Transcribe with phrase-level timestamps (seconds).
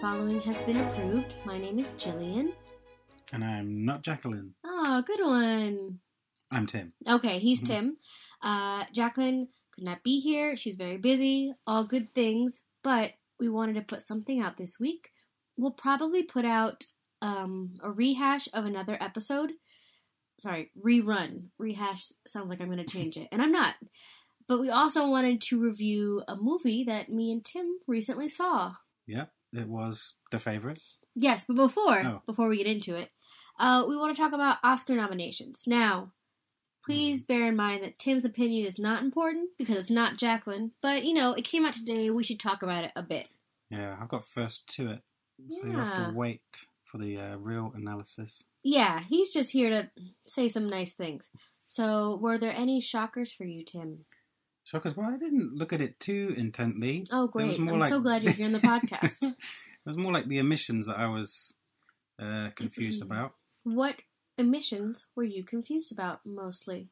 [0.00, 1.34] following has been approved.
[1.44, 2.52] My name is Jillian.
[3.32, 4.54] And I'm not Jacqueline.
[4.64, 6.00] Oh, good one.
[6.50, 6.92] I'm Tim.
[7.06, 7.66] Okay, he's Mhm.
[7.66, 7.96] Tim.
[8.40, 10.56] Uh, Jacqueline could not be here.
[10.56, 11.52] She's very busy.
[11.66, 12.60] All good things.
[12.82, 15.10] But we wanted to put something out this week.
[15.56, 16.86] We'll probably put out
[17.20, 19.52] um, a rehash of another episode.
[20.38, 21.48] Sorry, rerun.
[21.58, 23.74] Rehash sounds like I'm going to change it, and I'm not.
[24.46, 28.74] But we also wanted to review a movie that me and Tim recently saw.
[29.08, 30.80] Yeah, it was the favorite.
[31.14, 32.22] Yes, but before Oh.
[32.26, 33.10] before we get into it,
[33.58, 35.64] uh, we want to talk about Oscar nominations.
[35.66, 36.12] Now,
[36.84, 40.72] please bear in mind that Tim's opinion is not important because it's not Jacqueline.
[40.80, 42.10] But you know, it came out today.
[42.10, 43.28] We should talk about it a bit.
[43.70, 45.02] Yeah, I've got first to it.
[45.38, 46.06] So you have Yeah.
[46.10, 46.42] to wait
[46.84, 48.44] for the uh, real analysis.
[48.62, 49.90] Yeah, he's just here to
[50.26, 51.28] say some nice things.
[51.66, 54.06] So, were there any shockers for you, Tim?
[54.68, 57.06] Shockers, well, I didn't look at it too intently.
[57.10, 57.58] Oh, great!
[57.58, 59.22] I'm like- so glad you're here on the podcast.
[59.22, 59.34] it
[59.86, 61.54] was more like the emissions that I was
[62.20, 63.32] uh, confused about.
[63.64, 63.96] what
[64.36, 66.88] emissions were you confused about mostly?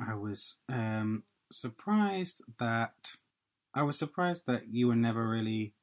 [0.00, 3.12] I was um, surprised that
[3.72, 5.74] I was surprised that you were never really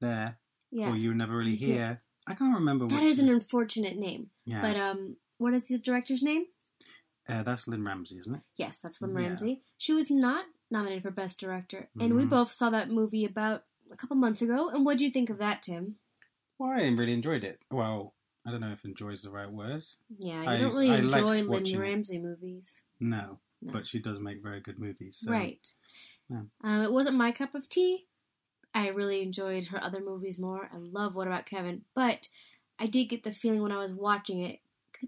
[0.00, 0.38] there,
[0.70, 1.66] Yeah, or you were never really Yeah.
[1.66, 2.02] here.
[2.26, 2.86] I can't remember.
[2.86, 4.30] that is an unfortunate name.
[4.46, 4.62] yeah.
[4.62, 6.46] But um, what is the director's name?
[7.28, 8.42] Uh, that's Lynne Ramsay, isn't it?
[8.56, 9.28] Yes, that's Lynne Yeah.
[9.28, 9.62] Ramsay.
[9.78, 12.30] She was not nominated for Best Director, and we Mhm.
[12.30, 14.68] both saw that movie about a couple months ago.
[14.68, 15.98] And what do you think of that, Tim?
[16.58, 17.62] Well, I really enjoyed it.
[17.70, 18.14] Well,
[18.46, 19.84] I don't know if "enjoy" is the right word.
[20.18, 21.78] Yeah, you I- don't really I enjoy Lynne it.
[21.78, 23.72] Ramsay movies, No, No.
[23.72, 25.16] but she does make very good movies.
[25.16, 25.30] So.
[25.32, 25.66] right?
[26.28, 26.42] yeah.
[26.62, 28.06] Um, it wasn't my cup of tea.
[28.74, 30.68] I really enjoyed her other movies more.
[30.72, 32.28] I love What About Kevin, but
[32.78, 34.60] I did get the feeling when I was watching it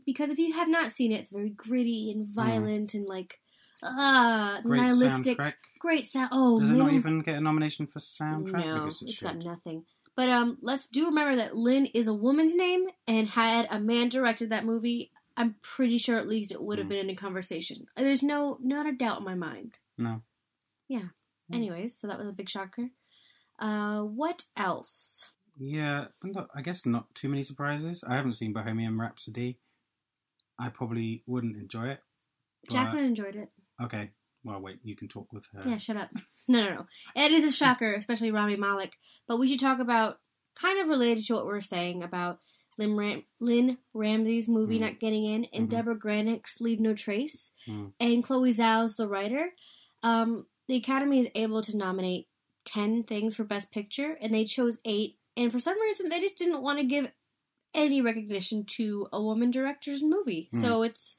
[0.05, 3.39] because if you have not seen it, it's very gritty and violent and like
[3.83, 5.39] ah Great nihilistic.
[5.39, 5.55] soundtrack.
[5.81, 6.31] Great sound.
[6.33, 8.65] Oh, Does it not even get a nomination for soundtrack?
[8.65, 9.85] No, because it it's got nothing.
[10.17, 14.09] But um, let's do remember that Lynne is a woman's name, and had a man
[14.09, 16.91] directed that movie, I'm pretty sure at least it would have Mm.
[16.91, 17.87] been in a conversation.
[17.97, 19.79] There's no not a doubt in my mind.
[19.99, 20.23] No.
[20.91, 21.11] Mm.
[21.53, 22.89] Anyways, so that was a big shocker.
[23.59, 25.31] Uh, what else?
[25.59, 26.07] Yeah,
[26.55, 28.03] I guess not too many surprises.
[28.07, 29.59] I haven't seen Bohemian Rhapsody.
[30.59, 32.01] I probably wouldn't enjoy it.
[32.69, 33.49] but- Jacqueline enjoyed it.
[33.83, 34.11] Okay.
[34.45, 34.79] Well, wait.
[34.85, 35.63] You can talk with her.
[35.69, 36.11] Yeah, shut up.
[36.49, 36.87] No, no, no.
[37.17, 38.93] It is a shocker, especially Rami Malek.
[39.27, 40.21] But we should talk about
[40.55, 42.39] kind of related to what we are saying about
[42.79, 44.83] Lynne, Ram- Lynne Ramsay's movie Mm.
[44.83, 45.71] not getting in, and Mhm.
[45.71, 47.93] Deborah Granik's Leave No Trace, Mm.
[47.99, 49.47] and Chloe Zhao's The Rider.
[50.05, 52.29] Um, the Academy is able to nominate
[52.65, 55.19] ten things for Best Picture, and they chose eight.
[55.37, 57.11] And for some reason, they just didn't want to give
[57.77, 60.49] any recognition to a woman director's movie.
[60.53, 60.61] Mm.
[60.61, 61.17] So it's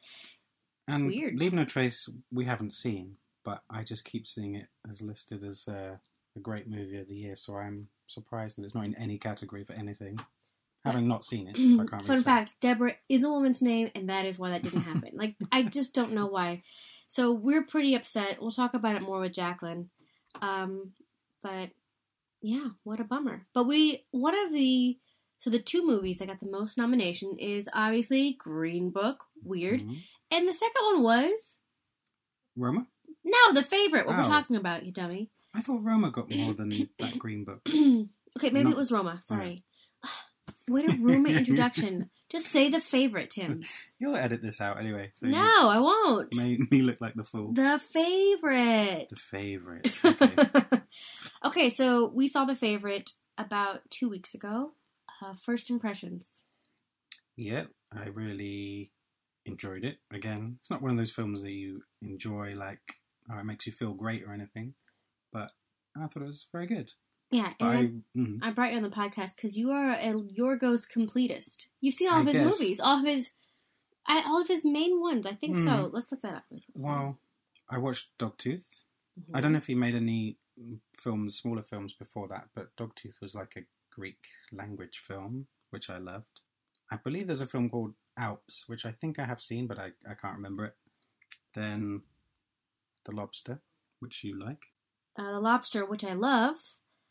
[0.87, 1.35] and weird.
[1.35, 5.67] Leave No Trace, we haven't seen, but I just keep seeing it as listed as
[5.67, 5.95] uh,
[6.35, 7.35] a great movie of the year.
[7.35, 10.19] So I'm surprised that it's not in any category for anything.
[10.85, 14.25] Having not seen it, I can't Fun fact: Deborah is a woman's name, and that
[14.25, 15.11] is why that didn't happen.
[15.15, 16.61] like, I just don't know why.
[17.09, 18.37] So we're pretty upset.
[18.39, 19.89] We'll talk about it more with Jacqueline.
[20.41, 20.91] Um,
[21.41, 21.71] but
[22.41, 23.47] yeah, what a bummer.
[23.53, 24.97] But we one of the
[25.39, 29.97] so the two movies that got the most nomination is obviously Green Book, weird, Mhm.
[30.31, 31.57] and the second one was
[32.55, 32.87] Roma.
[33.23, 34.05] no, the favorite.
[34.07, 34.27] What we're Oh.
[34.27, 35.29] talking about, you dummy.
[35.53, 37.61] I thought Roma got more than that Green Book.
[37.67, 38.71] okay, maybe No.
[38.71, 39.19] it was Roma.
[39.21, 39.63] Sorry.
[40.69, 42.09] Way to ruin my introduction.
[42.29, 43.63] Just say the favorite, Tim.
[43.99, 45.11] You'll edit this out anyway.
[45.13, 46.35] So No, I won't.
[46.35, 47.53] made me look like the fool.
[47.53, 49.07] The favorite.
[49.09, 49.93] The favorite.
[50.03, 50.81] Okay.
[51.45, 54.73] okay, so we saw the favorite about two weeks ago.
[55.21, 56.25] Uh, first impressions.
[57.35, 58.91] yeah, I really
[59.45, 59.97] enjoyed it.
[60.11, 62.81] Again, it's not one of those films that you enjoy, like,
[63.29, 64.73] or it makes you feel great or anything,
[65.31, 65.51] but
[65.95, 66.91] I thought it was very good.
[67.31, 70.87] Yeah, I, and mm, I, brought you on the podcast because you are a Yorgos
[70.89, 71.67] completist.
[71.81, 72.45] You've seen all I of his guess.
[72.45, 73.29] movies, all of his,
[74.07, 75.25] all of his main ones.
[75.25, 75.65] I think so.
[75.65, 75.93] Mhm.
[75.93, 76.43] Let's look that up.
[76.73, 77.19] well,
[77.69, 78.83] I watched Dogtooth.
[79.19, 79.31] Mhm.
[79.33, 80.37] I don't know if he made any
[80.97, 83.65] films, smaller films before that, but Dogtooth was like a
[83.97, 84.19] Greek
[84.51, 86.41] language film, which I loved.
[86.91, 89.87] I believe there's a film called Alps, which I think I have seen, but I,
[90.09, 90.75] I can't remember it.
[91.53, 92.01] Then
[93.05, 93.59] The Lobster,
[93.99, 94.65] which you like.
[95.17, 96.55] Uh, the Lobster, which I love,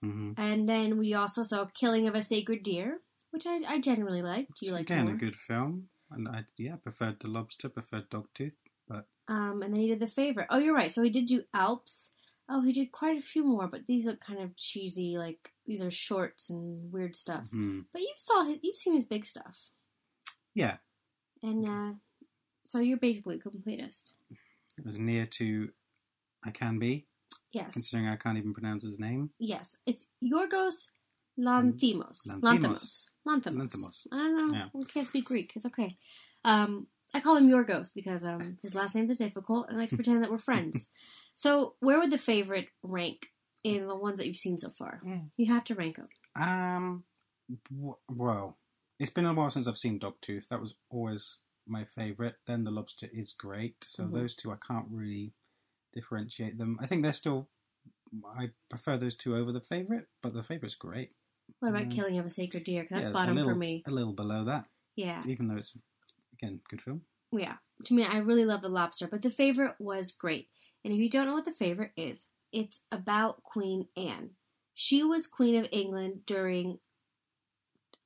[0.03, 3.01] hmm and then we also saw Killing of a Sacred Deer,
[3.31, 4.61] which I, I generally liked.
[4.61, 5.15] Do you like Again, more?
[5.15, 5.89] a good film.
[6.11, 8.55] And I, yeah, preferred The Lobster, preferred Dogtooth.
[8.89, 10.47] But Um, and then he did the favorite.
[10.51, 10.93] Oh, you're right.
[10.93, 12.11] So he did do Alps.
[12.49, 15.19] Oh, he did quite a few more, but these look kind of cheesy.
[15.19, 17.45] Like these are shorts and weird stuff.
[17.51, 19.59] hmm, But you saw his, you've seen his big stuff,
[20.55, 20.77] yeah,
[21.43, 21.93] and uh,
[22.67, 24.13] so you're basically a completist.
[24.87, 25.71] as near to
[26.45, 27.07] I can be,
[27.53, 29.31] Yes, considering I can't even pronounce his name.
[29.39, 29.77] yes.
[29.87, 30.89] It's Yorgos
[31.39, 32.27] Lanthimos.
[32.29, 33.11] Lanthimos.
[33.27, 33.55] Lanthimos.
[33.55, 34.07] Lanthimos.
[34.13, 34.55] I don't know.
[34.59, 34.69] Yeah.
[34.73, 35.53] We can't speak Greek.
[35.55, 35.91] It's okay.
[36.45, 39.91] Um, I call him Yorgos because um, his last names are difficult, and I like
[39.91, 40.87] to pretend that we're friends.
[41.39, 43.27] So, where would the favorite rank
[43.67, 45.01] in the ones that you've seen so far?
[45.05, 45.31] Mm.
[45.37, 46.09] You have to rank them.
[46.35, 47.05] Um,
[47.71, 48.59] w- well,
[48.99, 50.49] it's been a while since I've seen Dogtooth.
[50.49, 52.35] That was always my favourite.
[52.47, 53.85] Then The Lobster is great.
[53.85, 54.13] So Mhm.
[54.13, 55.35] those two, I can't really
[55.93, 56.79] differentiate them.
[56.81, 57.49] I think they're still.
[58.25, 61.13] I prefer those two over the favourite, but the favourite's great.
[61.61, 61.91] What about Mm.
[61.93, 62.85] Killing of a Sacred Deer?
[62.85, 63.83] 'Cause that's Yeah, a bottom little, for me.
[63.87, 65.77] A little below that, Yeah, even though it's
[66.33, 67.05] again good film.
[67.33, 67.59] yeah.
[67.85, 70.51] To me, I really love The Lobster, but the favorite was great.
[70.85, 74.31] And if you don't know what the favorite is, it's about Queen Anne.
[74.75, 76.79] She was Queen of England during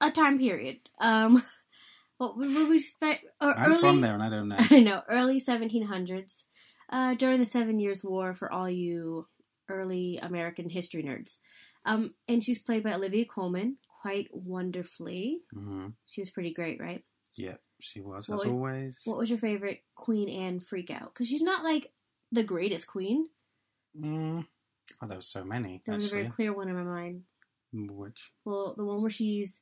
[0.00, 0.78] a time period.
[1.00, 1.42] Um,
[2.18, 3.24] what would we expect?
[3.40, 4.56] Uh, I'm early, from there, and I don't know.
[4.70, 6.42] I know, early 1700s,
[6.90, 9.26] uh, during the Seven Years' War for all you
[9.68, 11.38] early American history nerds.
[11.84, 15.42] Um, and she's played by Olivia Colman quite wonderfully.
[15.52, 17.04] hmm She was pretty great, right?
[17.36, 19.00] Yeah, she was What as would- always.
[19.04, 21.12] What was your favorite Queen Anne freak out?
[21.14, 21.92] Because she's not like
[22.32, 23.26] the greatest queen.
[23.98, 24.46] Mm.
[25.02, 25.82] Oh, there was so many.
[25.84, 27.22] There was a very clear one in my mind.
[27.72, 29.60] Which Well, the one where she's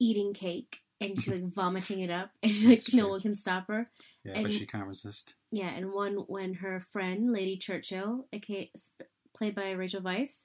[0.00, 3.10] eating cake and she's like vomiting it up, and like That's no true.
[3.12, 3.90] one can stop her.
[4.24, 5.34] yeah, And- but she can't resist.
[5.50, 8.70] Yeah, and one when her friend Lady Churchill, aka
[9.36, 10.44] played by Rachel Weisz,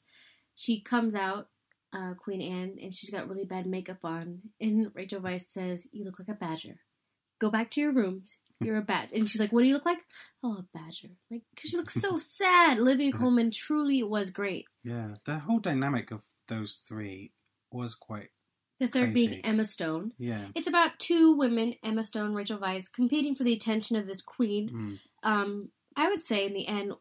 [0.56, 1.48] she comes out,
[1.94, 6.04] uh, Queen Anne, and she's got really bad makeup on, and Rachel Weisz says, "You
[6.06, 6.80] look like a badger.
[7.40, 8.38] Go back to your rooms.
[8.62, 10.06] You're a bat." And she's like, "What do you look like?"
[10.44, 12.80] "Oh, a badger." Like, because she looks so sad.
[12.80, 14.66] Olivia Colman truly was great.
[14.84, 17.32] Yeah, the whole dynamic of those three
[17.72, 18.30] was quite.
[18.80, 20.14] The third being Emma Stone.
[20.18, 20.46] Yeah.
[20.56, 24.70] It's about two women, Emma Stone, Rachel Weisz, competing for the attention of this queen.
[24.70, 25.00] Mm.
[25.30, 26.94] Um, I would say in the end,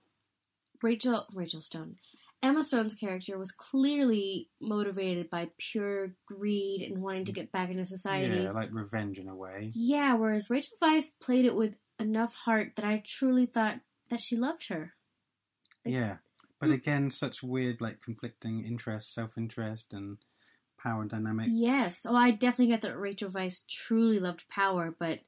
[0.83, 1.97] Rachel Rachel Stone,
[2.43, 7.85] Emma Stone's character was clearly motivated by pure greed and wanting to get back into
[7.85, 8.43] society.
[8.43, 9.71] Yeah, like revenge in a way.
[9.75, 14.37] Yeah, whereas Rachel Weisz played it with enough heart that I truly thought that she
[14.37, 14.95] loved her.
[15.85, 16.19] Like- Yeah.
[16.61, 16.75] But Mm.
[16.75, 20.19] again, such weird, like, conflicting interests, self interest, and
[20.77, 21.51] power dynamics.
[21.53, 22.07] Yes.
[22.07, 25.23] Oh, I definitely get that Rachel Weisz truly loved power, but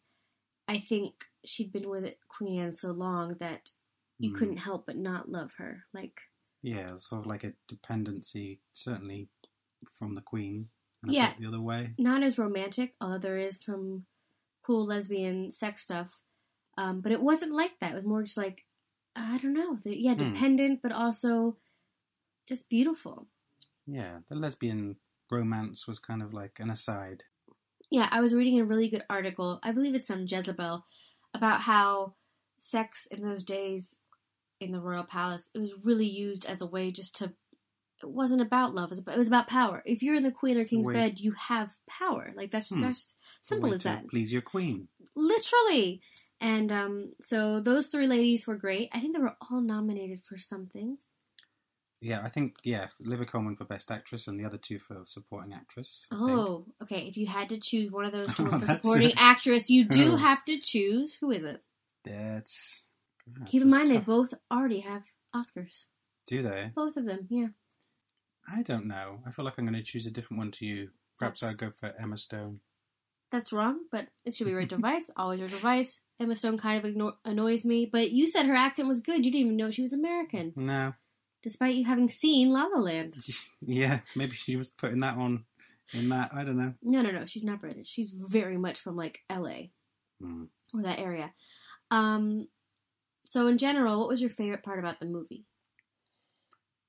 [0.69, 3.73] I think she'd been with Queen Anne so long that
[4.19, 4.35] you Mm.
[4.37, 5.87] couldn't help but not love her.
[5.93, 6.23] Like,
[6.63, 9.29] Yeah, sort of like a dependency, certainly
[9.99, 10.69] from the Queen.
[11.03, 11.33] And Yeah.
[11.39, 11.95] the other way.
[11.99, 14.05] not as romantic, although there is some
[14.63, 16.19] cool lesbian sex stuff.
[16.77, 17.93] Um, but it wasn't like that.
[17.93, 18.67] It was more just like,
[19.17, 19.77] I don't know.
[19.77, 20.33] the- Yeah, Hmm.
[20.33, 21.57] dependent, but also
[22.47, 23.29] just beautiful.
[23.87, 24.97] Yeah, the lesbian
[25.31, 27.25] romance was kind of like an aside.
[27.91, 29.59] Yeah, I was reading a really good article.
[29.63, 30.85] I believe it's on Jezebel
[31.35, 32.15] about how
[32.59, 33.99] sex in those days
[34.61, 37.33] in the royal palace it was really used as a way just to.
[38.03, 38.87] It wasn't about love.
[38.87, 39.83] It was about, it was about power.
[39.85, 42.33] If you're in the queen or king's way- bed, you have power.
[42.35, 42.79] Like that's Hmm.
[42.81, 44.09] that's simple as that.
[44.09, 44.89] Please your Queen.
[45.15, 46.01] Literally.
[46.41, 48.89] And um, so those three ladies were great.
[48.93, 50.97] I think they were all nominated for something.
[52.01, 55.53] Yeah, I think, yeah, Olivia Colman for Best Actress and the other two for Supporting
[55.53, 56.07] Actress.
[56.11, 56.31] I think.
[56.31, 57.07] Oh, okay.
[57.07, 60.43] If you had to choose one of those two for supporting actress, you do have
[60.47, 61.17] to choose.
[61.21, 61.63] Who is it?
[62.05, 62.87] That's.
[63.47, 65.03] Keep in mind, they both already have
[65.35, 65.87] Oscars.
[66.27, 66.71] Do they?
[66.75, 67.49] Both of them, yeah.
[68.53, 69.21] I don't know.
[69.27, 70.89] I feel like I'm going to choose a different one to you.
[71.19, 72.61] Perhaps I'll go for Emma Stone.
[73.31, 75.05] That's wrong, but it should be Rachel Weisz.
[75.17, 76.01] Always Rachel Weisz.
[76.19, 79.25] Emma Stone kind of ignore- annoys me, but you said her accent was good.
[79.25, 80.95] You didn't even know she was American, No.
[81.43, 83.17] despite you having seen La La Land.
[83.61, 85.45] yeah, maybe she was putting that on
[85.93, 86.33] in that.
[86.35, 86.75] I don't know.
[86.83, 87.25] No, no, no.
[87.27, 87.89] She's not British.
[87.89, 89.71] She's very much from like L.A.
[90.21, 90.45] Hmm.
[90.75, 91.33] or that area.
[91.93, 92.49] Um,
[93.31, 95.45] so in general, what was your favorite part about the movie?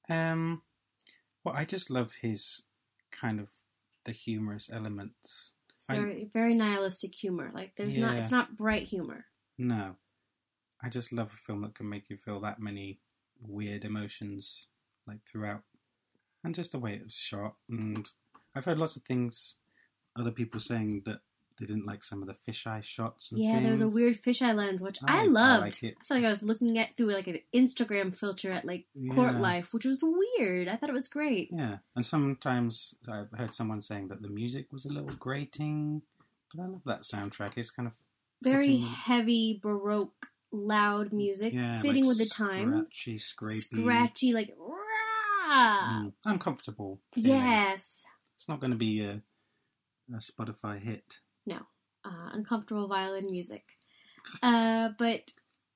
[0.09, 0.63] Um,
[1.43, 2.63] well, I just love his
[3.11, 3.49] kind of
[4.05, 5.53] the humorous elements.
[5.75, 7.51] It's I- very, very nihilistic humor.
[7.53, 9.25] Like there's not, it's not bright humor.
[9.59, 9.97] No,
[10.81, 12.97] I just love a film that can make you feel that many
[13.39, 14.65] weird emotions
[15.05, 15.61] like throughout,
[16.43, 17.53] and just the way it was shot.
[17.69, 18.09] And
[18.55, 19.57] I've heard lots of things,
[20.17, 21.19] other people saying that
[21.61, 23.31] they didn't like some of the fisheye shots.
[23.31, 23.95] And Yeah, there was a things.
[23.95, 25.61] weird fisheye lens, which I, I- I loved.
[25.61, 25.95] like it.
[26.01, 29.33] I felt like I was looking at through like an Instagram filter at like court
[29.33, 29.39] Yeah.
[29.39, 30.67] life, which was weird.
[30.67, 31.49] I thought it was great.
[31.53, 36.01] Yeah, and sometimes I've heard someone saying that the music was a little grating,
[36.53, 37.53] but I love that soundtrack.
[37.57, 37.93] It's kind of
[38.41, 42.87] Very fitting- heavy, baroque, loud music, yeah, fitting like with the time.
[42.91, 46.01] Scratchy, scrapey, Scratchy, like rah.
[46.03, 46.99] mm, uncomfortable.
[47.13, 47.31] feeling.
[47.31, 48.05] Yes.
[48.35, 49.21] It's not going to be a,
[50.11, 51.19] a Spotify hit.
[51.49, 53.63] Uh, uncomfortable violin music.
[54.41, 55.31] Uh, but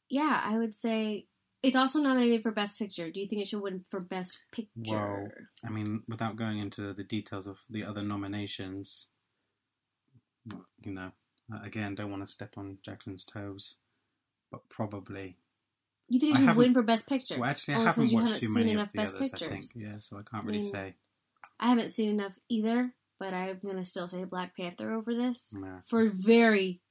[0.10, 1.28] yeah, I would say
[1.64, 3.10] It's also nominated for Best Picture.
[3.10, 4.70] Do you think it should win for Best Picture?
[4.88, 5.28] Well,
[5.66, 9.08] I mean, without going into the details of the other nominations,
[10.86, 11.12] you know,
[11.52, 13.78] uh, again, don't want to step on Jacqueline's toes,
[14.52, 15.38] but probably.
[16.08, 17.40] you think it should win for Best Picture?
[17.40, 19.34] Well, actually, I 'cause haven't you watched haven't too many of the Best others.
[19.34, 19.70] I Pictures.
[19.72, 20.96] think, yeah, so I can't really mean, say.
[21.60, 25.80] I haven't seen enough either, but I'm gonna still say Black Panther over this Yeah.
[25.88, 26.82] for very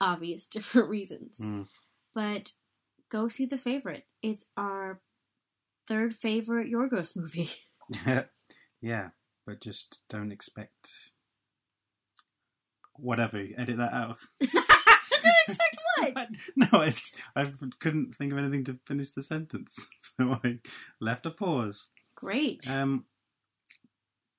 [0.00, 1.38] obvious different reasons.
[1.38, 1.66] Mm.
[2.14, 2.52] But
[3.10, 4.04] go see the favorite.
[4.22, 5.00] It's our
[5.86, 7.50] third favorite Yorgos movie.
[8.80, 9.08] yeah,
[9.46, 11.10] but just don't expect
[12.94, 13.38] whatever.
[13.56, 14.18] Edit that out.
[14.40, 15.78] Don't expect
[16.14, 16.28] what?
[16.56, 20.58] no, it's I couldn't think of anything to finish the sentence, so I
[21.00, 21.88] left a pause.
[22.14, 22.68] Great.
[22.70, 23.04] Um,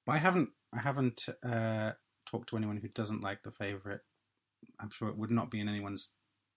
[0.05, 1.91] but I haven't I haven't uh,
[2.25, 4.01] talked to anyone who doesn't like the favorite.
[4.79, 6.09] I'm sure it would not be in anyone's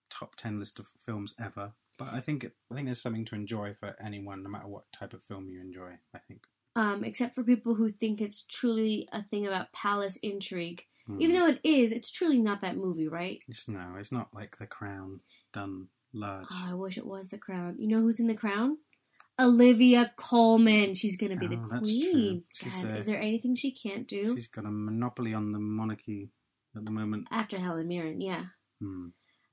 [0.09, 1.71] top ten list of films ever.
[1.97, 5.13] But I think I think there's something to enjoy for anyone, no matter what type
[5.13, 5.91] of film you enjoy.
[6.13, 6.41] I think.
[6.75, 10.83] um, except for people who think it's truly a thing about palace intrigue.
[11.05, 11.21] Hmm.
[11.21, 13.39] Even though it is, it's truly not that movie, right?
[13.47, 15.19] It's no, it's not like The Crown
[15.53, 16.45] done large.
[16.49, 17.75] Oh, I wish it was The Crown.
[17.77, 18.77] You know who's in The Crown?
[19.39, 20.93] Olivia Colman.
[20.95, 21.79] She's gonna be the Oh, true.
[21.79, 22.43] queen.
[22.63, 26.29] God, uh, is there anything she can't do She's got a monopoly on the monarchy
[26.75, 27.27] at the moment.
[27.31, 28.21] after Helen Mirren?
[28.21, 28.45] Yeah.
[28.79, 29.07] Hmm.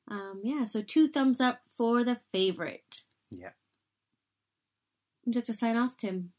[0.08, 0.64] Um, yeah.
[0.64, 3.02] So two thumbs up for the favorite.
[3.30, 3.50] Yeah.
[5.24, 6.32] Would you like to sign off, Tim?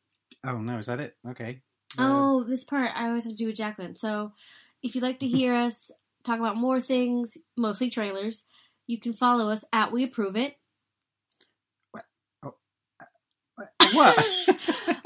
[0.43, 1.17] Oh no, is that it?
[1.27, 1.61] Okay.
[1.97, 3.95] Uh, Oh, this part I always have to do with Jacqueline.
[3.95, 4.33] So,
[4.83, 5.91] if you'd like to hear us
[6.23, 8.43] talk about more things, mostly trailers,
[8.87, 10.57] you can follow us at We Approve It.
[13.93, 14.25] What?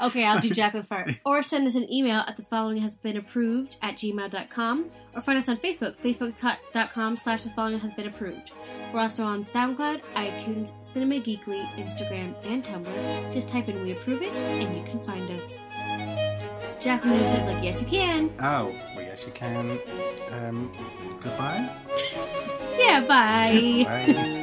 [0.00, 1.10] okay, I'll do Jacqueline's part.
[1.24, 5.38] Or send us an email at the following has been approved at gmail.com or find
[5.38, 8.52] us on Facebook, facebook.com slash the following has been approved.
[8.92, 13.32] We're also on SoundCloud, iTunes, Cinema Geekly, Instagram, and Tumblr.
[13.32, 15.58] Just type in We Approve It and you can find us.
[16.80, 18.32] Jacqueline says, like, yes, you can.
[18.40, 19.78] Oh, well, yes, you can.
[20.30, 20.72] Um,
[21.20, 21.68] goodbye.
[22.78, 23.84] Yeah, bye.
[23.86, 24.35] Bye.